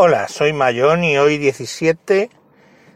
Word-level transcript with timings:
Hola, 0.00 0.28
soy 0.28 0.52
Mayón 0.52 1.02
y 1.02 1.18
hoy 1.18 1.38
17 1.38 2.30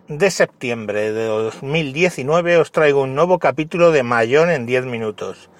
de 0.06 0.30
septiembre 0.30 1.10
de 1.10 1.24
2019 1.24 2.58
os 2.58 2.70
traigo 2.70 3.02
un 3.02 3.16
nuevo 3.16 3.40
capítulo 3.40 3.90
de 3.90 4.04
Mayón 4.04 4.50
en 4.50 4.66
10 4.66 4.84
minutos. 4.84 5.50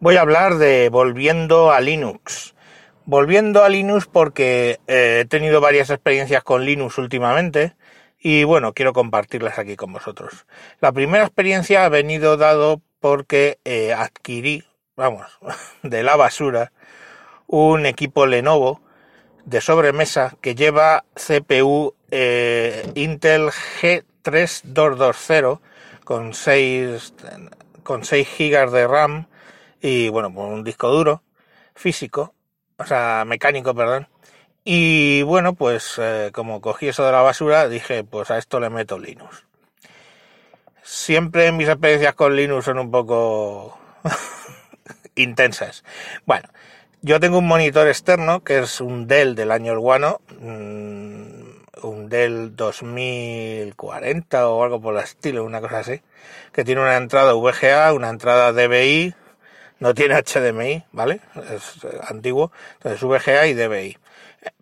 Voy 0.00 0.16
a 0.16 0.22
hablar 0.22 0.56
de 0.56 0.88
volviendo 0.88 1.70
a 1.70 1.78
Linux. 1.78 2.56
Volviendo 3.04 3.62
a 3.62 3.68
Linux 3.68 4.08
porque 4.08 4.80
eh, 4.88 5.20
he 5.20 5.24
tenido 5.26 5.60
varias 5.60 5.90
experiencias 5.90 6.42
con 6.42 6.64
Linux 6.64 6.98
últimamente 6.98 7.76
y 8.18 8.42
bueno, 8.42 8.72
quiero 8.72 8.92
compartirlas 8.92 9.60
aquí 9.60 9.76
con 9.76 9.92
vosotros. 9.92 10.44
La 10.80 10.90
primera 10.90 11.22
experiencia 11.22 11.84
ha 11.84 11.88
venido 11.88 12.36
dado 12.36 12.82
porque 12.98 13.60
eh, 13.64 13.92
adquirí, 13.92 14.64
vamos, 14.96 15.38
de 15.84 16.02
la 16.02 16.16
basura, 16.16 16.72
un 17.46 17.86
equipo 17.86 18.26
Lenovo 18.26 18.80
de 19.44 19.60
sobremesa 19.60 20.36
que 20.40 20.54
lleva 20.54 21.04
CPU 21.14 21.94
eh, 22.10 22.90
Intel 22.94 23.50
G3220 23.80 25.60
con 26.04 26.34
6 26.34 27.14
con 27.82 28.04
6 28.04 28.28
GB 28.38 28.70
de 28.70 28.86
RAM 28.86 29.26
y 29.80 30.08
bueno, 30.08 30.32
con 30.34 30.46
un 30.46 30.64
disco 30.64 30.88
duro 30.88 31.22
físico, 31.74 32.34
o 32.78 32.86
sea, 32.86 33.24
mecánico, 33.26 33.74
perdón. 33.74 34.08
Y 34.64 35.22
bueno, 35.22 35.54
pues 35.54 35.96
eh, 35.98 36.30
como 36.32 36.62
cogí 36.62 36.88
eso 36.88 37.04
de 37.04 37.12
la 37.12 37.20
basura, 37.20 37.68
dije, 37.68 38.02
pues 38.02 38.30
a 38.30 38.38
esto 38.38 38.60
le 38.60 38.70
meto 38.70 38.98
Linux. 38.98 39.44
Siempre 40.82 41.52
mis 41.52 41.68
experiencias 41.68 42.14
con 42.14 42.34
Linux 42.34 42.64
son 42.64 42.78
un 42.78 42.90
poco 42.90 43.78
intensas. 45.16 45.84
Bueno, 46.24 46.48
yo 47.04 47.20
tengo 47.20 47.36
un 47.36 47.46
monitor 47.46 47.86
externo 47.86 48.42
que 48.42 48.60
es 48.60 48.80
un 48.80 49.06
Dell 49.06 49.34
del 49.34 49.50
año 49.50 49.78
guano, 49.78 50.22
mm, 50.40 51.82
un 51.82 52.08
Dell 52.08 52.56
2040 52.56 54.48
o 54.48 54.64
algo 54.64 54.80
por 54.80 54.96
el 54.96 55.02
estilo, 55.02 55.44
una 55.44 55.60
cosa 55.60 55.80
así, 55.80 56.00
que 56.50 56.64
tiene 56.64 56.80
una 56.80 56.96
entrada 56.96 57.34
VGA, 57.34 57.92
una 57.92 58.08
entrada 58.08 58.52
DVI, 58.52 59.14
no 59.80 59.92
tiene 59.92 60.14
HDMI, 60.14 60.84
¿vale? 60.92 61.20
Es 61.54 61.84
eh, 61.84 62.00
antiguo, 62.08 62.52
entonces 62.78 63.02
VGA 63.02 63.48
y 63.48 63.54
DVI. 63.54 63.98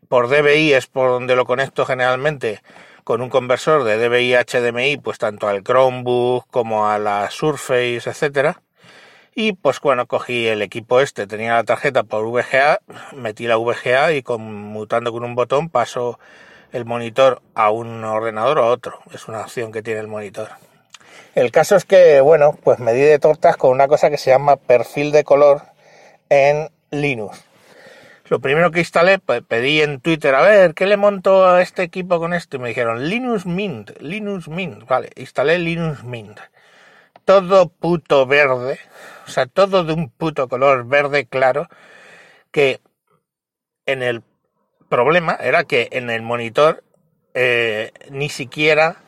Por 0.08 0.28
DVI 0.28 0.72
es 0.72 0.88
por 0.88 1.10
donde 1.10 1.36
lo 1.36 1.44
conecto 1.44 1.86
generalmente 1.86 2.60
con 3.04 3.22
un 3.22 3.30
conversor 3.30 3.84
de 3.84 3.98
DVI 3.98 4.34
a 4.34 4.44
HDMI, 4.44 4.96
pues 4.96 5.18
tanto 5.18 5.46
al 5.46 5.62
Chromebook 5.62 6.48
como 6.50 6.88
a 6.88 6.98
la 6.98 7.30
Surface, 7.30 8.02
etcétera 8.04 8.60
y 9.34 9.52
pues 9.52 9.80
bueno, 9.80 10.06
cogí 10.06 10.46
el 10.46 10.60
equipo 10.62 11.00
este, 11.00 11.26
tenía 11.26 11.54
la 11.54 11.64
tarjeta 11.64 12.02
por 12.02 12.24
VGA, 12.26 12.80
metí 13.14 13.46
la 13.46 13.56
VGA 13.56 14.12
y 14.12 14.22
conmutando 14.22 15.12
con 15.12 15.24
un 15.24 15.34
botón 15.34 15.70
paso 15.70 16.18
el 16.72 16.84
monitor 16.84 17.40
a 17.54 17.70
un 17.70 18.04
ordenador 18.04 18.58
o 18.58 18.64
a 18.64 18.68
otro. 18.68 18.98
Es 19.12 19.28
una 19.28 19.40
opción 19.40 19.72
que 19.72 19.82
tiene 19.82 20.00
el 20.00 20.08
monitor. 20.08 20.48
El 21.34 21.50
caso 21.50 21.76
es 21.76 21.84
que, 21.84 22.20
bueno, 22.20 22.58
pues 22.62 22.78
me 22.78 22.92
di 22.92 23.00
de 23.00 23.18
tortas 23.18 23.56
con 23.56 23.70
una 23.70 23.88
cosa 23.88 24.10
que 24.10 24.18
se 24.18 24.30
llama 24.30 24.56
perfil 24.56 25.12
de 25.12 25.24
color 25.24 25.62
en 26.28 26.70
Linux. 26.90 27.44
Lo 28.28 28.40
primero 28.40 28.70
que 28.70 28.80
instalé, 28.80 29.18
pedí 29.18 29.82
en 29.82 30.00
Twitter, 30.00 30.34
a 30.34 30.42
ver, 30.42 30.74
¿qué 30.74 30.86
le 30.86 30.96
monto 30.96 31.46
a 31.46 31.60
este 31.60 31.82
equipo 31.82 32.18
con 32.18 32.32
esto? 32.32 32.56
Y 32.56 32.60
me 32.60 32.68
dijeron, 32.68 33.08
Linux 33.08 33.44
Mint, 33.44 33.90
Linux 34.00 34.48
Mint. 34.48 34.86
Vale, 34.86 35.10
instalé 35.16 35.58
Linux 35.58 36.02
Mint 36.04 36.38
todo 37.24 37.68
puto 37.68 38.26
verde, 38.26 38.78
sea, 39.32 39.46
todo 39.46 39.84
de 39.84 39.92
un 39.92 40.10
puto 40.10 40.48
color 40.48 40.86
verde 40.86 41.26
claro, 41.26 41.68
que 42.52 42.80
en 43.86 44.02
el 44.02 44.22
problema 44.88 45.36
era 45.40 45.64
que 45.64 45.88
en 45.92 46.10
el 46.10 46.22
monitor 46.22 46.84
eh, 47.34 47.92
ni 48.10 48.28
siquiera 48.28 48.98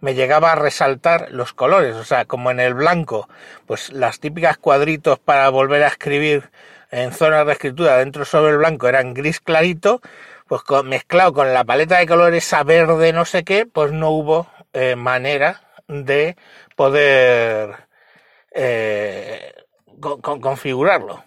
me 0.00 0.14
llegaba 0.14 0.52
a 0.52 0.56
resaltar 0.56 1.30
los 1.30 1.52
colores, 1.52 1.94
o 1.96 2.04
sea, 2.04 2.24
como 2.24 2.50
en 2.50 2.60
el 2.60 2.74
blanco, 2.74 3.28
pues 3.66 3.92
las 3.92 4.18
típicas 4.20 4.58
cuadritos 4.58 5.18
para 5.18 5.48
volver 5.48 5.84
a 5.84 5.88
escribir 5.88 6.50
en 6.90 7.12
zonas 7.12 7.46
de 7.46 7.52
escritura 7.52 7.98
dentro 7.98 8.24
sobre 8.24 8.52
el 8.52 8.58
blanco 8.58 8.88
eran 8.88 9.14
gris 9.14 9.40
clarito, 9.40 10.00
pues 10.48 10.62
mezclado 10.84 11.32
con 11.32 11.54
la 11.54 11.64
paleta 11.64 11.98
de 11.98 12.06
colores 12.06 12.52
a 12.52 12.64
verde 12.64 13.12
no 13.12 13.24
sé 13.24 13.44
qué, 13.44 13.64
pues 13.64 13.92
no 13.92 14.10
hubo 14.10 14.48
eh, 14.72 14.96
manera 14.96 15.62
de 15.88 16.36
poder 16.76 17.88
eh, 18.52 19.54
configurarlo. 20.02 21.24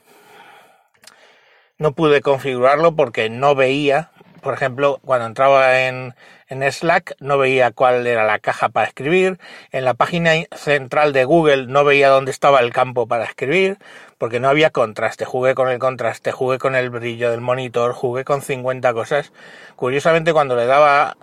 No 1.78 1.94
pude 1.94 2.22
configurarlo 2.22 2.96
porque 2.96 3.30
no 3.30 3.56
veía, 3.56 4.12
por 4.42 4.54
ejemplo, 4.54 5.00
cuando 5.04 5.26
entraba 5.26 5.82
en, 5.88 6.14
en 6.48 6.72
Slack 6.72 7.16
no 7.20 7.38
veía 7.38 7.72
cuál 7.72 8.06
era 8.06 8.24
la 8.24 8.40
caja 8.40 8.70
para 8.70 8.88
escribir, 8.88 9.40
en 9.72 9.84
la 9.84 9.96
página 9.96 10.32
central 10.56 11.12
de 11.12 11.26
Google 11.26 11.66
no 11.66 11.84
veía 11.84 12.10
dónde 12.10 12.32
estaba 12.32 12.60
el 12.60 12.72
campo 12.72 13.08
para 13.08 13.26
escribir, 13.26 13.80
porque 14.18 14.40
no 14.40 14.48
había 14.48 14.70
contraste, 14.70 15.26
jugué 15.26 15.56
con 15.56 15.70
el 15.70 15.80
contraste, 15.80 16.32
jugué 16.32 16.60
con 16.60 16.76
el 16.76 16.92
brillo 16.92 17.32
del 17.32 17.42
monitor, 17.42 17.94
jugué 17.94 18.24
con 18.24 18.42
50 18.42 18.94
cosas. 18.94 19.34
Curiosamente 19.76 20.32
cuando 20.32 20.56
le 20.56 20.68
daba 20.68 21.18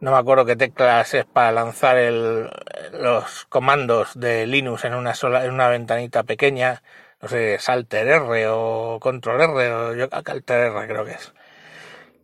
no 0.00 0.10
me 0.10 0.16
acuerdo 0.18 0.44
qué 0.44 0.56
teclas 0.56 1.14
es 1.14 1.24
para 1.24 1.52
lanzar 1.52 1.96
el, 1.96 2.50
los 2.92 3.46
comandos 3.46 4.18
de 4.18 4.46
Linux 4.46 4.84
en 4.84 4.94
una 4.94 5.14
sola, 5.14 5.44
en 5.44 5.52
una 5.52 5.68
ventanita 5.68 6.22
pequeña, 6.24 6.82
no 7.20 7.28
sé, 7.28 7.58
Salter 7.58 8.06
R 8.08 8.46
o 8.48 8.98
Control 9.00 9.40
R 9.40 9.72
o 9.72 9.94
yo 9.94 10.08
Alter 10.10 10.72
R 10.72 10.86
creo 10.86 11.04
que 11.04 11.12
es. 11.12 11.32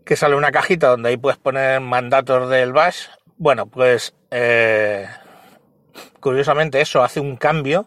Que 0.04 0.16
sale 0.16 0.34
una 0.34 0.52
cajita 0.52 0.88
donde 0.88 1.10
ahí 1.10 1.16
puedes 1.16 1.38
poner 1.38 1.80
mandatos 1.80 2.50
del 2.50 2.72
bash. 2.72 3.06
Bueno, 3.36 3.66
pues 3.66 4.14
eh, 4.30 5.08
curiosamente 6.20 6.80
eso 6.80 7.02
hace 7.02 7.20
un 7.20 7.36
cambio 7.36 7.86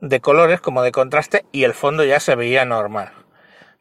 de 0.00 0.20
colores 0.20 0.60
como 0.60 0.82
de 0.82 0.92
contraste 0.92 1.44
y 1.52 1.64
el 1.64 1.74
fondo 1.74 2.04
ya 2.04 2.20
se 2.20 2.34
veía 2.34 2.64
normal. 2.64 3.12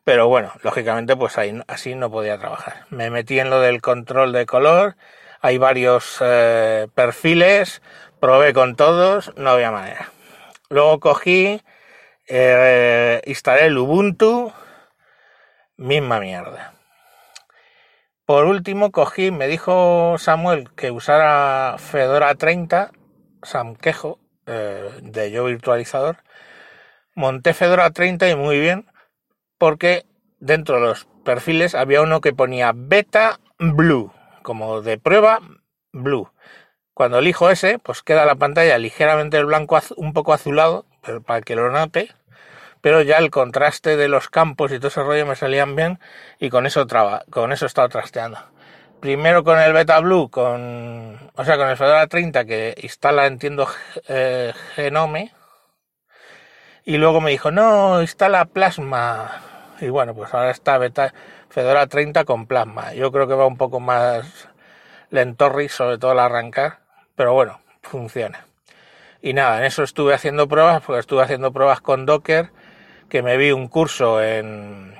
Pero 0.09 0.27
bueno, 0.27 0.51
lógicamente 0.63 1.15
pues 1.15 1.37
ahí, 1.37 1.61
así 1.67 1.93
no 1.93 2.09
podía 2.09 2.39
trabajar. 2.39 2.87
Me 2.89 3.11
metí 3.11 3.39
en 3.39 3.51
lo 3.51 3.59
del 3.59 3.79
control 3.79 4.31
de 4.31 4.47
color, 4.47 4.95
hay 5.39 5.59
varios 5.59 6.17
eh, 6.19 6.87
perfiles, 6.95 7.83
probé 8.19 8.51
con 8.51 8.75
todos, 8.75 9.31
no 9.37 9.51
había 9.51 9.69
manera. 9.69 10.09
Luego 10.71 10.99
cogí, 10.99 11.61
eh, 12.27 13.21
instalé 13.27 13.67
el 13.67 13.77
Ubuntu, 13.77 14.51
misma 15.77 16.19
mierda. 16.19 16.73
Por 18.25 18.45
último 18.45 18.91
cogí, 18.91 19.29
me 19.29 19.45
dijo 19.45 20.15
Samuel 20.17 20.71
que 20.75 20.89
usara 20.89 21.75
Fedora 21.77 22.33
30, 22.33 22.93
Sam 23.43 23.75
Quejo, 23.75 24.17
eh, 24.47 24.89
de 25.03 25.29
yo 25.29 25.45
virtualizador. 25.45 26.23
Monté 27.13 27.53
Fedora 27.53 27.91
30 27.91 28.27
y 28.27 28.35
muy 28.35 28.59
bien 28.59 28.88
porque 29.59 30.07
dentro 30.39 30.75
de 30.75 30.87
los 30.87 31.07
perfiles 31.23 31.75
había 31.75 32.01
uno 32.01 32.21
que 32.21 32.33
ponía 32.33 32.71
beta 32.73 33.39
blue, 33.59 34.11
como 34.41 34.81
de 34.81 34.97
prueba 34.97 35.39
blue. 35.91 36.31
Cuando 36.95 37.19
elijo 37.19 37.49
ese, 37.49 37.77
pues 37.77 38.01
queda 38.01 38.25
la 38.25 38.35
pantalla 38.35 38.77
ligeramente 38.77 39.37
el 39.37 39.45
blanco 39.45 39.79
un 39.95 40.13
poco 40.13 40.33
azulado, 40.33 40.85
para 41.25 41.41
que 41.41 41.55
lo 41.55 41.69
note, 41.69 42.13
pero 42.81 43.01
ya 43.01 43.17
el 43.17 43.29
contraste 43.29 43.95
de 43.95 44.07
los 44.07 44.29
campos 44.29 44.71
y 44.71 44.77
todo 44.77 44.87
ese 44.87 45.03
rollo 45.03 45.25
me 45.25 45.35
salían 45.35 45.75
bien 45.75 45.99
y 46.39 46.49
con 46.49 46.65
eso 46.65 46.87
traba, 46.87 47.23
con 47.29 47.51
eso 47.51 47.65
he 47.65 47.67
estado 47.67 47.89
trasteando. 47.89 48.39
Primero 48.99 49.45
con 49.45 49.59
el 49.59 49.71
Beta 49.71 49.99
Blue, 50.01 50.29
con, 50.29 51.31
o 51.35 51.45
sea, 51.45 51.57
con 51.57 51.69
el 51.69 51.77
Fedora 51.77 52.07
30 52.07 52.43
que 52.45 52.75
instala, 52.81 53.27
entiendo, 53.27 53.67
eh, 54.09 54.53
Genome. 54.75 55.33
Y 56.83 56.97
luego 56.97 57.21
me 57.21 57.31
dijo, 57.31 57.49
no, 57.51 58.01
instala 58.01 58.45
Plasma 58.45 59.48
y 59.81 59.89
bueno, 59.89 60.13
pues 60.13 60.33
ahora 60.33 60.51
está 60.51 60.77
Beta 60.77 61.13
Fedora 61.49 61.87
30 61.87 62.25
con 62.25 62.47
plasma. 62.47 62.93
Yo 62.93 63.11
creo 63.11 63.27
que 63.27 63.33
va 63.33 63.45
un 63.45 63.57
poco 63.57 63.79
más 63.79 64.49
lentorri, 65.09 65.69
sobre 65.69 65.97
todo 65.97 66.11
al 66.11 66.19
arrancar, 66.19 66.79
pero 67.15 67.33
bueno, 67.33 67.61
funciona. 67.81 68.45
Y 69.21 69.33
nada, 69.33 69.59
en 69.59 69.65
eso 69.65 69.83
estuve 69.83 70.13
haciendo 70.13 70.47
pruebas, 70.47 70.81
porque 70.81 70.99
estuve 70.99 71.23
haciendo 71.23 71.51
pruebas 71.51 71.81
con 71.81 72.05
Docker, 72.05 72.51
que 73.09 73.21
me 73.21 73.37
vi 73.37 73.51
un 73.51 73.67
curso 73.67 74.21
en, 74.23 74.95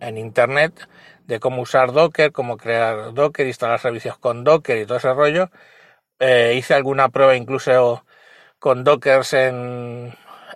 en 0.00 0.18
internet 0.18 0.88
de 1.26 1.40
cómo 1.40 1.62
usar 1.62 1.92
Docker, 1.92 2.32
cómo 2.32 2.56
crear 2.56 3.14
Docker, 3.14 3.46
instalar 3.46 3.80
servicios 3.80 4.18
con 4.18 4.44
Docker 4.44 4.78
y 4.78 4.86
todo 4.86 4.98
ese 4.98 5.12
rollo. 5.14 5.50
Eh, 6.20 6.54
hice 6.56 6.74
alguna 6.74 7.08
prueba 7.08 7.36
incluso 7.36 8.04
con 8.58 8.84
Dockers 8.84 9.32
en, 9.34 10.14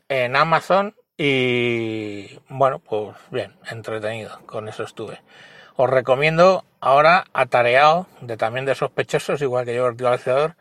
en 0.08 0.36
Amazon 0.36 0.94
y 1.18 2.38
bueno, 2.48 2.78
pues 2.78 3.16
bien, 3.30 3.54
entretenido, 3.70 4.40
con 4.46 4.68
eso 4.68 4.84
estuve. 4.84 5.20
Os 5.76 5.90
recomiendo 5.90 6.64
ahora 6.80 7.24
Atareado, 7.32 8.06
de 8.20 8.36
también 8.36 8.64
de 8.66 8.74
sospechosos, 8.74 9.42
igual 9.42 9.64
que 9.64 9.74
yo 9.74 9.84
virtualizador. 9.86 10.56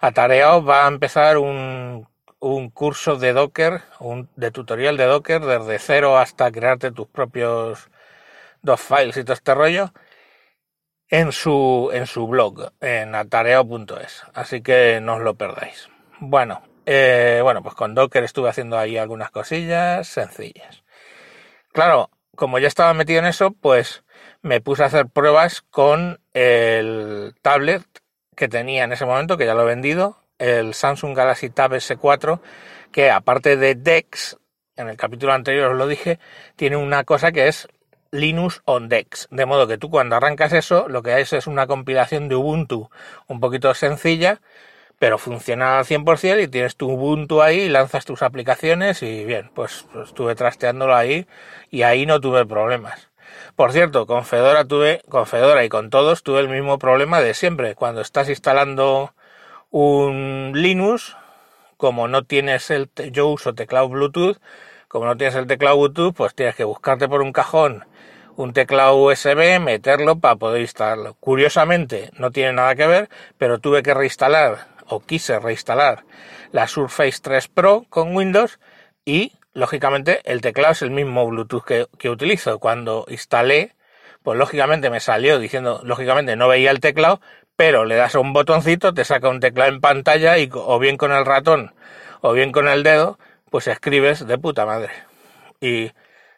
Atareado 0.00 0.64
va 0.64 0.84
a 0.86 0.88
empezar 0.88 1.38
un, 1.38 2.08
un 2.40 2.70
curso 2.70 3.16
de 3.16 3.32
Docker, 3.32 3.82
un, 4.00 4.28
de 4.36 4.50
tutorial 4.50 4.96
de 4.96 5.06
Docker, 5.06 5.40
desde 5.44 5.78
cero 5.78 6.18
hasta 6.18 6.50
crearte 6.52 6.92
tus 6.92 7.08
propios 7.08 7.90
dos 8.62 8.80
files 8.80 9.16
y 9.16 9.24
todo 9.24 9.34
este 9.34 9.54
rollo. 9.54 9.92
en 11.08 11.32
su, 11.32 11.90
en 11.92 12.06
su 12.06 12.26
blog, 12.26 12.72
en 12.80 13.14
atareo.es. 13.14 14.24
Así 14.34 14.62
que 14.62 15.00
no 15.00 15.14
os 15.16 15.22
lo 15.22 15.34
perdáis. 15.34 15.88
Bueno, 16.20 16.62
eh, 16.86 17.40
bueno, 17.42 17.62
pues 17.62 17.74
con 17.74 17.94
Docker 17.94 18.24
estuve 18.24 18.48
haciendo 18.48 18.78
ahí 18.78 18.96
algunas 18.96 19.30
cosillas 19.30 20.06
sencillas. 20.06 20.84
Claro, 21.72 22.10
como 22.36 22.58
ya 22.58 22.68
estaba 22.68 22.94
metido 22.94 23.18
en 23.18 23.26
eso, 23.26 23.50
pues 23.50 24.04
me 24.42 24.60
puse 24.60 24.84
a 24.84 24.86
hacer 24.86 25.08
pruebas 25.08 25.62
con 25.62 26.20
el 26.32 27.34
tablet 27.42 27.82
que 28.36 28.48
tenía 28.48 28.84
en 28.84 28.92
ese 28.92 29.04
momento, 29.04 29.36
que 29.36 29.46
ya 29.46 29.54
lo 29.54 29.62
he 29.62 29.66
vendido, 29.66 30.18
el 30.38 30.74
Samsung 30.74 31.16
Galaxy 31.16 31.50
Tab 31.50 31.72
S4, 31.72 32.40
que 32.92 33.10
aparte 33.10 33.56
de 33.56 33.74
DeX, 33.74 34.36
en 34.76 34.88
el 34.88 34.96
capítulo 34.96 35.32
anterior 35.32 35.72
os 35.72 35.76
lo 35.76 35.88
dije, 35.88 36.20
tiene 36.54 36.76
una 36.76 37.04
cosa 37.04 37.32
que 37.32 37.48
es 37.48 37.66
Linux 38.10 38.62
on 38.64 38.88
DeX. 38.88 39.26
De 39.30 39.46
modo 39.46 39.66
que 39.66 39.78
tú 39.78 39.90
cuando 39.90 40.16
arrancas 40.16 40.52
eso, 40.52 40.88
lo 40.88 41.02
que 41.02 41.12
haces 41.12 41.32
es 41.32 41.46
una 41.46 41.66
compilación 41.66 42.28
de 42.28 42.36
Ubuntu 42.36 42.90
un 43.26 43.40
poquito 43.40 43.74
sencilla, 43.74 44.40
pero 44.98 45.18
funciona 45.18 45.78
al 45.78 45.84
100% 45.84 46.42
y 46.42 46.48
tienes 46.48 46.76
tu 46.76 46.90
Ubuntu 46.90 47.42
ahí 47.42 47.68
lanzas 47.68 48.04
tus 48.04 48.22
aplicaciones 48.22 49.02
y 49.02 49.24
bien, 49.24 49.50
pues, 49.54 49.86
pues, 49.92 50.08
estuve 50.08 50.34
trasteándolo 50.34 50.94
ahí 50.94 51.26
y 51.70 51.82
ahí 51.82 52.06
no 52.06 52.20
tuve 52.20 52.46
problemas. 52.46 53.10
Por 53.56 53.72
cierto, 53.72 54.06
con 54.06 54.24
Fedora 54.24 54.64
tuve, 54.64 55.02
con 55.08 55.26
Fedora 55.26 55.64
y 55.64 55.68
con 55.68 55.90
todos 55.90 56.22
tuve 56.22 56.40
el 56.40 56.48
mismo 56.48 56.78
problema 56.78 57.20
de 57.20 57.34
siempre. 57.34 57.74
Cuando 57.74 58.00
estás 58.00 58.28
instalando 58.28 59.14
un 59.70 60.52
Linux, 60.54 61.16
como 61.76 62.08
no 62.08 62.24
tienes 62.24 62.70
el, 62.70 62.90
yo 63.12 63.28
uso 63.28 63.54
teclado 63.54 63.88
Bluetooth, 63.88 64.38
como 64.88 65.06
no 65.06 65.16
tienes 65.16 65.34
el 65.34 65.46
teclado 65.46 65.78
Bluetooth, 65.78 66.14
pues 66.14 66.34
tienes 66.34 66.54
que 66.54 66.64
buscarte 66.64 67.08
por 67.08 67.22
un 67.22 67.32
cajón 67.32 67.84
un 68.36 68.52
teclado 68.52 68.96
USB, 68.96 69.58
meterlo 69.60 70.18
para 70.18 70.36
poder 70.36 70.60
instalarlo. 70.60 71.14
Curiosamente, 71.14 72.10
no 72.18 72.30
tiene 72.30 72.52
nada 72.52 72.74
que 72.74 72.86
ver, 72.86 73.08
pero 73.38 73.58
tuve 73.58 73.82
que 73.82 73.94
reinstalar 73.94 74.75
o 74.88 75.00
quise 75.00 75.38
reinstalar 75.38 76.04
la 76.52 76.66
Surface 76.66 77.18
3 77.22 77.48
Pro 77.48 77.86
con 77.88 78.16
Windows 78.16 78.58
y 79.04 79.32
lógicamente 79.52 80.20
el 80.24 80.40
teclado 80.40 80.72
es 80.72 80.82
el 80.82 80.90
mismo 80.90 81.26
Bluetooth 81.26 81.64
que, 81.64 82.10
utilizo. 82.10 82.58
Cuando 82.58 83.06
instalé, 83.08 83.74
pues 84.22 84.38
lógicamente 84.38 84.90
me 84.90 85.00
salió 85.00 85.38
diciendo, 85.38 85.80
lógicamente 85.84 86.36
no 86.36 86.48
veía 86.48 86.70
el 86.70 86.80
teclado, 86.80 87.20
pero 87.56 87.84
le 87.84 87.96
das 87.96 88.14
a 88.14 88.20
un 88.20 88.32
botoncito, 88.32 88.92
te 88.92 89.04
saca 89.04 89.28
un 89.28 89.40
teclado 89.40 89.70
en 89.70 89.80
pantalla 89.80 90.38
y 90.38 90.50
o 90.52 90.78
bien 90.78 90.96
con 90.96 91.12
el 91.12 91.24
ratón 91.24 91.74
o 92.20 92.32
bien 92.32 92.52
con 92.52 92.68
el 92.68 92.82
dedo, 92.82 93.18
pues 93.50 93.66
escribes 93.66 94.26
de 94.26 94.38
puta 94.38 94.66
madre. 94.66 94.90
Y 95.60 95.92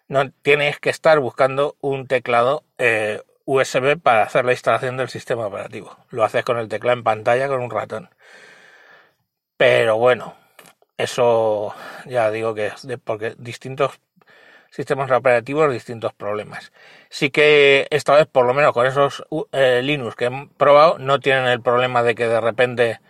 no 0.06 0.31
tienes 0.43 0.79
que 0.79 0.91
estar 0.91 1.19
buscando 1.19 1.77
un 1.81 2.06
teclado 2.06 2.62
eh, 2.79 3.21
USB 3.49 3.99
para 3.99 4.25
hacer 4.25 4.45
la 4.45 4.53
instalación 4.53 4.99
del 4.99 5.09
sistema 5.09 5.47
operativo. 5.47 5.97
Lo 6.11 6.23
haces 6.23 6.45
con 6.45 6.59
el 6.59 6.69
teclado 6.69 6.99
en 6.99 7.05
pantalla 7.05 7.49
con 7.49 7.62
un 7.62 7.71
ratón. 7.71 8.11
Pero 9.56 9.97
bueno, 9.97 10.35
eso 10.99 11.75
ya 12.06 12.31
digo 12.31 12.55
que 12.55 12.67
es 12.67 12.87
porque 13.05 13.35
distintos 13.39 14.00
sistemas 14.71 15.11
operativos, 15.11 15.73
distintos 15.73 16.12
problemas. 16.12 16.73
Sí 17.09 17.31
que 17.31 17.87
esta 17.91 18.17
vez, 18.17 18.27
por 18.27 18.47
lo 18.47 18.53
menos 18.53 18.73
con 18.73 18.87
esos 18.87 19.25
eh, 19.53 19.81
Linux 19.83 20.15
que 20.15 20.27
he 20.27 20.49
probado, 20.59 20.99
no 20.99 21.19
tienen 21.19 21.47
el 21.47 21.62
problema 21.62 22.03
de 22.03 22.15
que 22.15 22.29
de 22.29 22.41
repente 22.43 23.01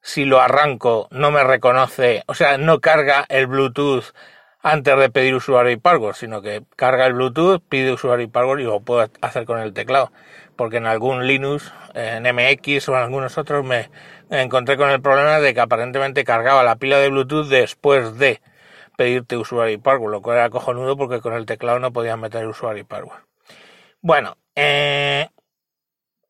si 0.00 0.24
lo 0.24 0.40
arranco 0.40 1.08
no 1.10 1.30
me 1.32 1.44
reconoce, 1.44 2.22
o 2.26 2.34
sea, 2.34 2.56
no 2.56 2.80
carga 2.80 3.26
el 3.28 3.46
Bluetooth 3.48 4.14
antes 4.62 4.98
de 4.98 5.10
pedir 5.10 5.34
usuario 5.34 5.72
y 5.72 5.76
password, 5.76 6.14
sino 6.14 6.42
que 6.42 6.62
carga 6.76 7.06
el 7.06 7.14
Bluetooth, 7.14 7.62
pide 7.68 7.92
usuario 7.92 8.24
y 8.24 8.28
password 8.28 8.60
y 8.60 8.64
lo 8.64 8.80
puedo 8.80 9.08
hacer 9.20 9.44
con 9.46 9.58
el 9.58 9.72
teclado. 9.72 10.12
Porque 10.56 10.76
en 10.76 10.86
algún 10.86 11.26
Linux, 11.26 11.72
en 11.94 12.24
MX 12.24 12.88
o 12.88 12.92
en 12.92 13.02
algunos 13.02 13.38
otros 13.38 13.64
me 13.64 13.90
encontré 14.30 14.76
con 14.76 14.90
el 14.90 15.00
problema 15.00 15.40
de 15.40 15.54
que 15.54 15.60
aparentemente 15.60 16.24
cargaba 16.24 16.62
la 16.62 16.76
pila 16.76 16.98
de 16.98 17.08
Bluetooth 17.08 17.48
después 17.48 18.18
de 18.18 18.40
pedirte 18.96 19.36
usuario 19.38 19.74
y 19.74 19.78
password, 19.78 20.12
lo 20.12 20.20
cual 20.20 20.36
era 20.36 20.50
cojonudo 20.50 20.96
porque 20.96 21.20
con 21.20 21.32
el 21.32 21.46
teclado 21.46 21.78
no 21.78 21.92
podías 21.92 22.18
meter 22.18 22.46
usuario 22.46 22.82
y 22.82 22.84
password. 22.84 23.20
Bueno, 24.02 24.36
eh, 24.54 25.28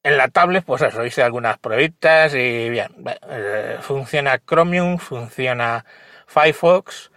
en 0.02 0.16
la 0.16 0.28
tablet, 0.28 0.64
pues 0.64 0.82
eso, 0.82 1.04
hice 1.04 1.22
algunas 1.22 1.58
pruebitas 1.58 2.32
y 2.34 2.70
bien, 2.70 2.88
eh, 3.28 3.78
funciona 3.80 4.38
Chromium, 4.38 4.98
funciona 4.98 5.84
Firefox, 6.26 7.10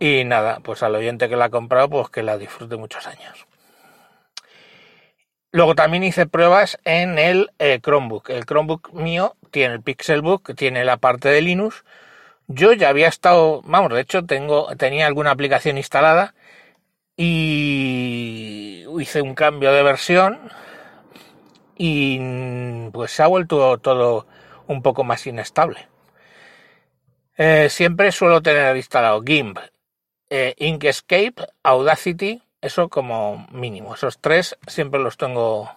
y 0.00 0.24
nada, 0.24 0.60
pues 0.60 0.82
al 0.82 0.94
oyente 0.94 1.28
que 1.28 1.36
la 1.36 1.44
ha 1.44 1.50
comprado, 1.50 1.90
pues 1.90 2.08
que 2.08 2.22
la 2.22 2.38
disfrute 2.38 2.76
muchos 2.76 3.06
años. 3.06 3.46
Luego 5.52 5.74
también 5.74 6.02
hice 6.04 6.26
pruebas 6.26 6.78
en 6.84 7.18
el 7.18 7.50
eh, 7.58 7.80
Chromebook. 7.82 8.30
El 8.30 8.46
Chromebook 8.46 8.92
mío 8.94 9.36
tiene 9.50 9.74
el 9.74 9.82
Pixelbook, 9.82 10.54
tiene 10.56 10.84
la 10.84 10.96
parte 10.96 11.28
de 11.28 11.42
Linux. 11.42 11.84
Yo 12.48 12.72
ya 12.72 12.88
había 12.88 13.08
estado, 13.08 13.60
vamos, 13.64 13.92
de 13.92 14.00
hecho 14.00 14.24
tengo, 14.24 14.74
tenía 14.76 15.06
alguna 15.06 15.32
aplicación 15.32 15.76
instalada 15.76 16.34
y 17.16 18.84
hice 18.98 19.22
un 19.22 19.34
cambio 19.34 19.72
de 19.72 19.82
versión 19.82 20.50
y 21.76 22.88
pues 22.92 23.12
se 23.12 23.22
ha 23.22 23.26
vuelto 23.26 23.78
todo 23.78 24.26
un 24.66 24.82
poco 24.82 25.04
más 25.04 25.26
inestable. 25.26 25.88
Eh, 27.36 27.68
siempre 27.70 28.12
suelo 28.12 28.40
tener 28.42 28.76
instalado 28.76 29.22
GIMP 29.22 29.58
eh, 30.30 30.54
Inkscape, 30.58 31.34
Audacity, 31.62 32.42
eso 32.60 32.88
como 32.88 33.46
mínimo. 33.52 33.94
Esos 33.94 34.18
tres 34.18 34.56
siempre 34.66 35.00
los 35.00 35.16
tengo 35.16 35.70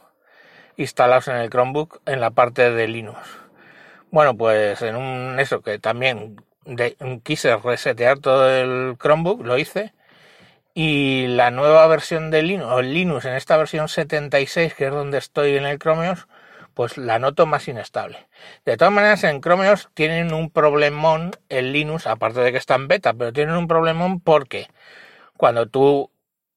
instalados 0.77 1.27
en 1.27 1.35
el 1.37 1.49
Chromebook 1.49 2.01
en 2.05 2.21
la 2.21 2.31
parte 2.31 2.71
de 2.71 2.87
Linux. 2.87 3.19
Bueno, 4.11 4.37
pues 4.37 4.81
en 4.81 4.95
un 4.95 5.39
eso 5.39 5.61
que 5.61 5.79
también 5.79 6.37
quise 7.23 7.55
resetear 7.57 8.19
todo 8.19 8.49
el 8.49 8.95
Chromebook, 8.97 9.43
lo 9.43 9.57
hice. 9.57 9.93
Y 10.75 11.27
la 11.27 11.51
nueva 11.51 11.85
versión 11.87 12.31
de 12.31 12.41
Linux, 12.41 12.71
o 12.71 12.81
Linux 12.81 13.25
en 13.25 13.33
esta 13.35 13.57
versión 13.57 13.89
76, 13.89 14.73
que 14.73 14.85
es 14.85 14.91
donde 14.91 15.19
estoy 15.19 15.55
en 15.55 15.65
el 15.65 15.77
Chromeos, 15.77 16.27
pues 16.73 16.97
la 16.97 17.19
noto 17.19 17.45
más 17.45 17.67
inestable. 17.67 18.27
De 18.65 18.77
todas 18.77 18.93
maneras, 18.93 19.23
en 19.23 19.41
Chromeos 19.41 19.89
tienen 19.93 20.33
un 20.33 20.49
problemón 20.49 21.31
en 21.49 21.71
Linux, 21.73 22.07
aparte 22.07 22.41
de 22.41 22.51
que 22.51 22.57
está 22.57 22.75
en 22.75 22.87
beta, 22.87 23.13
pero 23.13 23.33
tienen 23.33 23.55
un 23.55 23.67
problemón 23.67 24.19
porque 24.19 24.67
cuando 25.37 25.67
tú 25.67 26.11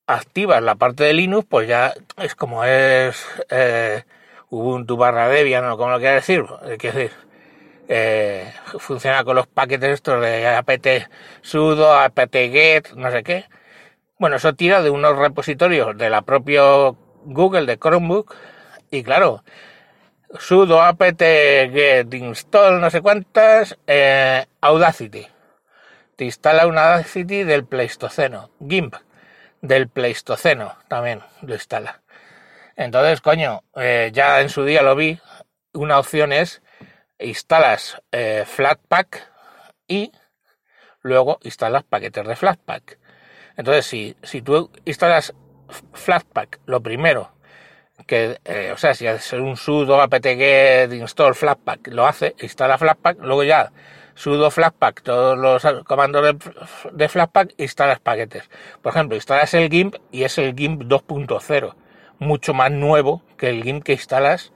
activas 0.07 0.63
la 0.63 0.77
parte 0.77 1.05
de 1.05 1.15
Linux, 1.15 1.47
pues 1.49 1.69
ya 1.69 1.93
es 2.19 2.35
como 2.35 2.65
es 2.65 3.25
eh, 3.51 4.05
Ubuntu 4.51 4.97
barra 4.97 5.29
Debian 5.29 5.65
o 5.67 5.77
como 5.77 5.91
lo 5.91 5.99
quieras 5.99 6.27
decir, 6.27 6.45
es 6.63 6.79
decir, 6.79 7.13
eh, 7.89 8.53
funciona 8.79 9.25
con 9.25 9.37
los 9.37 9.47
paquetes 9.47 9.91
estos 9.91 10.21
de 10.21 10.47
apt 10.49 10.87
sudo, 11.43 11.95
apt 11.95 12.33
get, 12.33 12.93
no 12.95 13.11
sé 13.11 13.23
qué. 13.23 13.45
Bueno, 14.19 14.37
eso 14.37 14.55
tira 14.55 14.83
de 14.83 14.91
unos 14.91 15.17
repositorios 15.19 15.97
de 15.99 16.11
la 16.11 16.23
propia 16.23 16.63
Google 17.25 17.67
de 17.67 17.79
Chromebook 17.79 18.35
y 18.91 19.03
claro, 19.03 19.43
sudo 20.39 20.83
apt 20.83 21.19
get 21.19 22.13
install 22.15 22.81
no 22.81 22.91
sé 22.91 23.01
cuántas 23.01 23.79
eh, 23.87 24.47
Audacity. 24.61 25.27
Te 26.17 26.25
instala 26.25 26.67
una 26.67 26.95
Audacity 26.95 27.45
del 27.45 27.65
Pleistoceno 27.65 28.51
GIMP 28.61 28.95
del 29.61 29.89
Pleistoceno 29.89 30.77
también 30.89 31.21
lo 31.43 31.55
instala. 31.55 32.03
Entonces 32.77 33.21
coño 33.21 33.63
eh, 33.75 34.11
ya 34.13 34.41
en 34.41 34.49
su 34.49 34.65
día 34.65 34.83
lo 34.83 34.95
vi. 34.97 35.19
Una 35.73 35.99
opción 35.99 36.33
es 36.33 36.63
instalas 37.19 38.01
eh, 38.13 38.45
Flatpak 38.47 39.31
y 39.87 40.13
luego 41.03 41.39
instalas 41.43 41.85
paquetes 41.85 42.27
de 42.27 42.37
Flatpak. 42.37 42.99
Entonces 43.57 43.87
si, 43.87 44.17
si 44.23 44.43
tú 44.43 44.71
instalas 44.85 45.35
Flatpak 45.93 46.61
lo 46.67 46.81
primero 46.81 47.36
que, 48.07 48.39
eh, 48.45 48.73
o 48.73 48.77
sea, 48.77 48.95
si 48.95 49.07
hace 49.07 49.41
un 49.41 49.57
sudo 49.57 50.01
apt-get 50.01 50.93
install 50.93 51.35
flatpak, 51.35 51.89
lo 51.89 52.07
hace, 52.07 52.35
instala 52.41 52.79
flatpak, 52.79 53.19
luego 53.21 53.45
ya 53.45 53.73
sudo 54.15 54.51
flatpak, 54.51 55.03
todos 55.03 55.39
los 55.39 55.85
comandos 55.85 56.23
de, 56.23 56.37
de 56.93 57.09
flatpak, 57.09 57.55
instalas 57.59 58.01
paquetes. 58.01 58.49
Por 58.83 58.93
ejemplo, 58.93 59.17
instalas 59.17 59.55
el 59.55 59.71
GIMP 59.71 59.97
y 60.11 60.25
es 60.25 60.39
el 60.39 60.55
GIMP 60.55 60.83
2.0, 60.83 61.75
mucho 62.19 62.55
más 62.55 62.71
nuevo 62.71 63.23
que 63.37 63.51
el 63.51 63.63
GIMP 63.63 63.85
que 63.85 63.93
instalas 63.93 64.53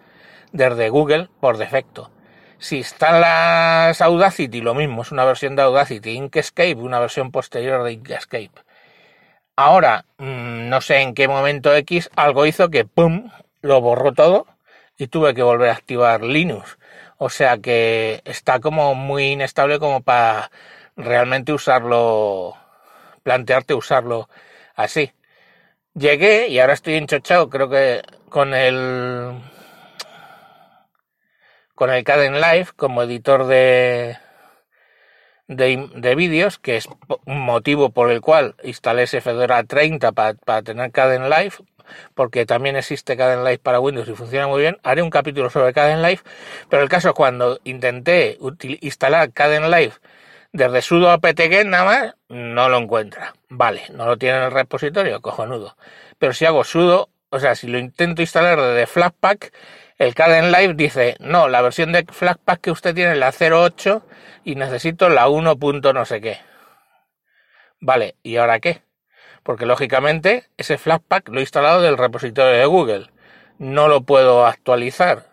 desde 0.53 0.89
Google 0.89 1.29
por 1.41 1.59
defecto. 1.59 2.11
Si 2.59 2.79
instalas 2.79 4.01
Audacity, 4.03 4.61
lo 4.61 4.75
mismo, 4.75 5.01
es 5.01 5.13
una 5.13 5.25
versión 5.25 5.57
de 5.57 5.63
Audacity, 5.63 6.11
Inkscape, 6.11 6.75
una 6.75 6.99
versión 6.99 7.31
posterior 7.31 7.83
de 7.85 7.93
Inkscape. 7.93 8.51
Ahora, 9.63 10.07
mm, 10.17 10.71
no 10.71 10.81
sé 10.81 11.03
en 11.03 11.13
qué 11.15 11.29
momento 11.29 11.75
X, 11.75 12.09
algo 12.17 12.47
hizo 12.47 12.71
que 12.71 12.87
¡pum! 12.87 13.31
lo 13.61 13.83
borró 13.83 14.13
todo 14.15 14.47
y 14.97 15.09
tuve 15.09 15.35
que 15.35 15.43
volver 15.43 15.69
a 15.69 15.75
activar 15.75 16.23
Linux. 16.23 16.79
O 17.19 17.29
sea 17.29 17.59
que 17.59 18.23
está 18.25 18.61
como 18.61 18.95
muy 18.95 19.33
inestable 19.33 19.79
como 19.79 20.01
para 20.01 20.51
realmente 20.97 21.53
usarlo, 21.53 22.55
plantearte 23.23 23.75
usarlo 23.75 24.31
así. 24.77 25.13
Llegué 25.95 26.49
y 26.49 26.59
ahora 26.59 26.73
estoy 26.73 26.95
enchochado, 26.95 27.51
creo 27.51 27.69
que 27.69 28.03
con 28.31 28.55
el 28.55 29.43
con 31.75 31.91
el 31.91 32.03
Caden 32.05 32.41
Live 32.41 32.69
como 32.77 33.03
editor 33.03 33.47
de, 33.47 34.17
de, 35.51 36.15
vídeos, 36.15 36.59
que 36.59 36.77
es 36.77 36.89
un 37.27 37.41
motivo 37.41 37.91
por 37.91 38.11
el 38.11 38.21
cual 38.21 38.55
instalé 38.63 39.03
ese 39.03 39.21
Fedora 39.21 39.65
30 39.65 40.13
para, 40.13 40.63
tener 40.63 40.93
Caden 40.93 41.29
Live, 41.29 41.55
porque 42.15 42.47
también 42.47 42.77
existe 42.77 43.17
Caden 43.17 43.45
Live 43.45 43.59
para 43.59 43.81
Windows 43.81 44.09
y 44.09 44.15
funciona 44.15 44.47
muy 44.47 44.61
bien. 44.61 44.79
Haré 44.83 45.03
un 45.03 45.11
capítulo 45.11 45.51
sobre 45.51 45.73
Caden 45.73 46.03
Live, 46.03 46.21
pero 46.69 46.83
el 46.83 46.89
caso 46.89 47.09
es 47.09 47.15
cuando 47.15 47.59
intenté 47.65 48.39
instalar 48.81 49.33
Caden 49.33 49.71
Live 49.71 49.95
desde 50.53 50.83
sudo 50.83 51.11
apt-get 51.11 51.65
nada 51.67 51.85
más, 51.85 52.15
no 52.29 52.69
lo 52.69 52.79
encuentra. 52.79 53.35
Vale, 53.49 53.83
no 53.93 54.07
lo 54.07 54.17
tiene 54.19 54.39
en 54.39 54.45
el 54.45 54.51
repositorio, 54.51 55.21
cojonudo. 55.21 55.77
Pero 56.19 56.33
si 56.33 56.45
hago 56.45 56.65
sudo, 56.65 57.09
o 57.31 57.39
sea, 57.39 57.55
si 57.55 57.69
lo 57.69 57.79
intento 57.79 58.23
instalar 58.23 58.61
desde 58.61 58.87
Flatpak, 58.87 59.53
el 60.01 60.15
Caden 60.15 60.51
Live 60.51 60.73
dice, 60.77 61.17
no, 61.21 61.47
la 61.47 61.61
versión 61.61 61.93
de 61.93 62.07
Flatpak 62.11 62.63
que 62.63 62.71
usted 62.71 62.95
tiene 62.95 63.13
es 63.13 63.19
la 63.19 63.35
08 63.39 64.03
y 64.45 64.55
necesito 64.55 65.11
la 65.11 65.29
1. 65.29 65.59
no 65.93 66.05
sé 66.07 66.23
qué. 66.23 66.39
Vale, 67.81 68.17
¿y 68.23 68.39
ahora 68.39 68.61
qué? 68.61 68.83
Porque 69.43 69.67
lógicamente 69.67 70.49
ese 70.57 70.79
Flatpak 70.79 71.29
lo 71.29 71.39
he 71.39 71.43
instalado 71.43 71.83
del 71.83 71.99
repositorio 71.99 72.59
de 72.59 72.65
Google. 72.65 73.11
No 73.59 73.89
lo 73.89 74.01
puedo 74.01 74.47
actualizar. 74.47 75.27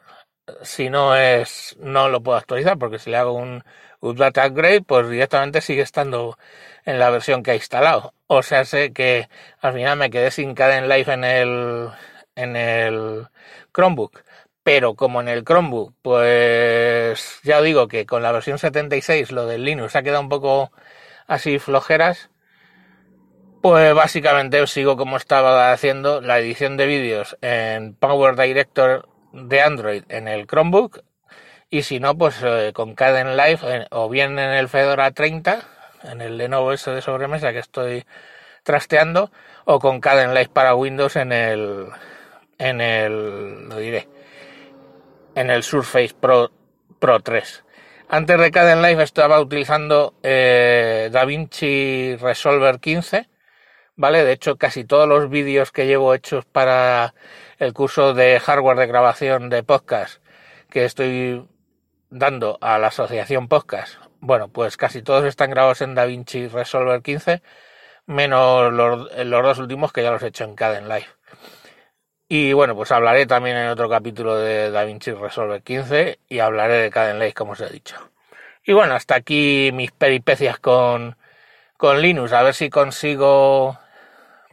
Si 0.64 0.90
no 0.90 1.16
es, 1.16 1.78
no 1.80 2.10
lo 2.10 2.22
puedo 2.22 2.38
actualizar 2.38 2.78
porque 2.78 3.00
si 3.00 3.10
le 3.10 3.16
hago 3.16 3.32
un 3.32 3.64
update 4.02 4.46
upgrade, 4.48 4.82
pues 4.82 5.10
directamente 5.10 5.62
sigue 5.62 5.82
estando 5.82 6.38
en 6.84 7.00
la 7.00 7.10
versión 7.10 7.42
que 7.42 7.52
ha 7.52 7.56
instalado. 7.56 8.14
O 8.28 8.44
sea, 8.44 8.66
sé 8.66 8.92
que 8.92 9.30
al 9.62 9.74
final 9.74 9.98
me 9.98 10.10
quedé 10.10 10.30
sin 10.30 10.56
Caden 10.56 10.90
Live 10.90 11.14
en 11.14 11.24
el, 11.24 11.90
en 12.36 12.58
el 12.58 13.28
Chromebook 13.74 14.27
pero 14.68 14.96
como 14.96 15.22
en 15.22 15.30
el 15.30 15.46
Chromebook, 15.46 15.94
pues 16.02 17.40
ya 17.42 17.62
digo 17.62 17.88
que 17.88 18.06
con 18.06 18.22
la 18.22 18.34
versión 18.34 18.60
76 18.60 19.32
lo 19.32 19.46
del 19.46 19.64
Linux 19.64 19.96
ha 19.96 20.04
quedado 20.04 20.20
un 20.20 20.28
poco 20.28 20.74
así 21.26 21.58
flojeras, 21.58 22.30
pues 23.62 23.96
básicamente 23.96 24.68
sigo 24.68 24.98
como 24.98 25.16
estaba 25.16 25.72
haciendo 25.72 26.20
la 26.20 26.38
edición 26.40 26.76
de 26.76 26.86
vídeos 26.86 27.38
en 27.40 27.96
Power 27.96 28.36
Director 28.36 29.08
de 29.32 29.62
Android 29.62 30.04
en 30.10 30.28
el 30.28 30.48
Chromebook 30.48 31.02
y 31.70 31.84
si 31.84 32.02
no, 32.02 32.18
pues 32.18 32.36
eh, 32.44 32.74
con 32.74 32.94
Caden 32.94 33.38
Live 33.38 33.88
o 33.92 34.10
bien 34.10 34.38
en 34.38 34.52
el 34.52 34.68
Fedora 34.68 35.12
30, 35.12 35.62
en 36.12 36.20
el 36.20 36.38
Lenovo 36.38 36.74
S 36.74 36.92
de 36.92 37.02
sobremesa 37.02 37.54
que 37.54 37.60
estoy 37.60 38.06
trasteando, 38.64 39.32
o 39.64 39.80
con 39.80 40.02
Caden 40.02 40.34
Live 40.34 40.50
para 40.50 40.76
Windows 40.76 41.16
en 41.16 41.32
el, 41.32 41.86
en 42.58 42.82
el, 42.82 43.70
lo 43.70 43.78
diré, 43.78 44.10
en 45.38 45.52
el 45.52 45.62
Surface 45.62 46.16
Pro, 46.20 46.52
Pro 47.00 47.20
3. 47.20 47.64
Antes 48.10 48.40
de 48.40 48.52
Caden 48.52 48.82
Live 48.82 49.04
estaba 49.04 49.40
utilizando 49.40 50.16
eh, 50.24 51.10
DaVinci 51.12 52.16
Resolver 52.16 52.80
15, 52.80 53.30
¿vale? 53.96 54.24
De 54.24 54.32
hecho, 54.32 54.58
casi 54.58 54.84
todos 54.84 55.08
los 55.08 55.30
vídeos 55.30 55.72
que 55.72 55.86
llevo 55.86 56.16
hechos 56.16 56.46
para 56.46 57.14
el 57.60 57.74
curso 57.74 58.16
de 58.16 58.40
hardware 58.40 58.78
de 58.78 58.88
grabación 58.88 59.50
de 59.50 59.62
podcast 59.62 60.24
que 60.72 60.86
estoy 60.86 61.48
dando 62.10 62.58
a 62.60 62.80
la 62.80 62.88
asociación 62.88 63.48
podcast, 63.48 63.94
bueno, 64.20 64.48
pues 64.48 64.76
casi 64.76 65.04
todos 65.04 65.24
están 65.26 65.52
grabados 65.52 65.82
en 65.82 65.94
DaVinci 65.94 66.48
Resolver 66.48 67.04
15, 67.04 67.44
menos 68.08 68.74
los, 68.74 69.16
los 69.16 69.44
dos 69.44 69.60
últimos 69.60 69.94
que 69.94 70.02
ya 70.02 70.10
los 70.10 70.24
he 70.24 70.28
hecho 70.28 70.46
en 70.46 70.56
Caden 70.56 70.90
Live. 70.90 71.08
Y 72.30 72.52
bueno, 72.52 72.76
pues 72.76 72.92
hablaré 72.92 73.26
también 73.26 73.56
en 73.56 73.70
otro 73.70 73.90
capítulo 73.90 74.36
de 74.36 74.70
DaVinci 74.70 75.12
Resolve 75.14 75.62
15 75.62 76.20
y 76.28 76.40
hablaré 76.40 76.74
de 76.76 76.90
Caden 76.90 77.32
como 77.32 77.54
os 77.54 77.62
he 77.62 77.70
dicho. 77.70 77.96
Y 78.66 78.74
bueno, 78.74 78.96
hasta 78.96 79.16
aquí 79.16 79.72
mis 79.74 79.92
peripecias 79.94 80.60
con, 80.60 81.16
con 81.78 82.02
Linux. 82.02 82.34
A 82.34 82.44
ver 82.44 82.54
si 82.54 82.70
consigo 82.70 83.80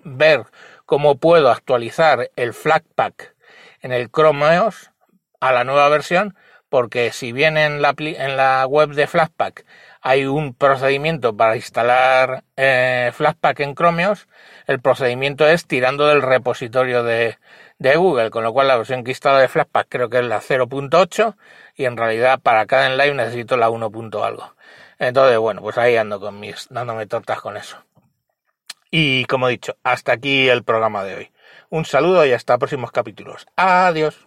ver 0.05 0.45
cómo 0.87 1.17
puedo 1.17 1.51
actualizar 1.51 2.31
el 2.37 2.55
Flatpak 2.55 3.35
en 3.81 3.91
el 3.93 4.09
Chrome 4.09 4.61
OS 4.61 4.93
a 5.41 5.51
la 5.51 5.65
nueva 5.65 5.89
versión, 5.89 6.37
porque 6.69 7.11
si 7.11 7.33
bien 7.33 7.57
en 7.57 7.83
la, 7.83 7.95
en 7.99 8.37
la 8.37 8.67
web 8.67 8.91
de 8.91 9.09
Flatpak 9.09 9.65
hay 10.01 10.27
un 10.27 10.55
procedimiento 10.55 11.37
para 11.37 11.57
instalar 11.57 12.45
eh, 12.57 13.11
en 13.59 13.75
Chrome 13.75 14.07
OS, 14.07 14.29
el 14.67 14.81
procedimiento 14.81 15.49
es 15.49 15.67
tirando 15.67 16.07
del 16.07 16.23
repositorio 16.23 17.03
de, 17.03 17.37
de 17.91 17.97
Google, 17.97 18.31
con 18.31 18.43
lo 18.43 18.53
cual 18.53 18.69
la 18.69 18.77
versión 18.77 19.05
que 19.05 19.11
instala 19.11 19.39
de 19.41 19.49
Flatpak 19.49 19.89
creo 19.89 20.09
que 20.09 20.19
es 20.19 20.25
la 20.25 20.41
0.8 20.41 21.37
y 21.77 21.85
en 21.85 21.97
realidad 21.97 22.41
para 22.41 22.67
cada 22.67 22.87
en 22.87 22.97
live 22.97 23.15
necesito 23.15 23.57
la 23.57 23.69
1. 23.69 23.91
algo. 24.25 24.55
Entonces, 24.99 25.39
bueno, 25.39 25.61
pues 25.61 25.77
ahí 25.77 25.97
ando 25.97 26.21
con 26.21 26.41
mis, 26.41 26.67
dándome 26.71 27.07
tortas 27.07 27.41
con 27.41 27.57
eso. 27.57 27.77
Y 28.91 29.25
como 29.27 29.49
he 29.49 29.53
dicho, 29.53 29.77
hasta 29.83 30.13
aquí 30.13 30.49
el 30.49 30.63
programa 30.63 31.05
de 31.05 31.15
hoy. 31.17 31.33
Un 31.69 31.85
saludo 31.85 32.25
y 32.25 32.33
hasta 32.33 32.59
próximos 32.59 32.91
capítulos. 32.93 33.47
Adiós. 33.57 34.25